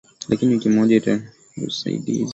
Lakini 0.29 0.53
wiki 0.53 0.69
moja 0.69 0.95
ikapita 0.95 1.25
bila 1.27 1.51
kupata 1.51 1.67
usaidizi 1.67 2.29